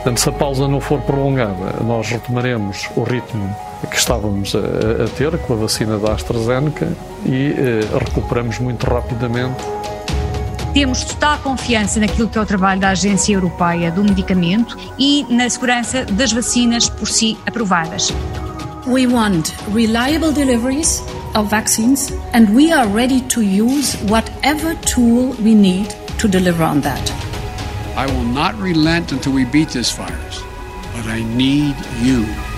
Portanto, 0.00 0.18
se 0.18 0.28
a 0.30 0.32
pausa 0.32 0.66
não 0.66 0.80
for 0.80 0.98
prolongada, 1.02 1.84
nós 1.84 2.08
retomaremos 2.08 2.88
o 2.96 3.02
ritmo 3.02 3.54
que 3.90 3.96
estávamos 3.96 4.54
a, 4.54 5.04
a 5.04 5.08
ter 5.08 5.36
com 5.40 5.52
a 5.52 5.56
vacina 5.56 5.98
da 5.98 6.14
AstraZeneca 6.14 6.90
e 7.26 7.52
eh, 7.52 7.80
recuperamos 7.98 8.58
muito 8.58 8.86
rapidamente. 8.86 9.62
Temos 10.72 11.04
total 11.04 11.38
confiança 11.40 12.00
naquilo 12.00 12.28
que 12.28 12.38
é 12.38 12.40
o 12.40 12.46
trabalho 12.46 12.80
da 12.80 12.90
Agência 12.90 13.34
Europeia 13.34 13.90
do 13.90 14.02
Medicamento 14.02 14.78
e 14.98 15.26
na 15.28 15.50
segurança 15.50 16.06
das 16.06 16.32
vacinas 16.32 16.88
por 16.88 17.06
si 17.06 17.36
aprovadas. 17.44 18.10
We 18.86 19.06
want 19.06 19.52
reliable 19.74 20.32
deliveries 20.32 21.02
of 21.34 21.50
vaccines 21.50 22.10
and 22.32 22.54
we 22.54 22.72
are 22.72 22.88
ready 22.88 23.20
to 23.20 23.42
use 23.42 23.98
whatever 24.08 24.74
tool 24.76 25.34
we 25.44 25.54
need 25.54 25.88
to 26.18 26.26
deliver 26.26 26.64
on 26.64 26.80
that. 26.80 27.29
I 28.00 28.06
will 28.06 28.24
not 28.24 28.58
relent 28.58 29.12
until 29.12 29.34
we 29.34 29.44
beat 29.44 29.68
this 29.68 29.94
virus, 29.94 30.40
but 30.94 31.04
I 31.04 31.22
need 31.22 31.76
you. 32.00 32.49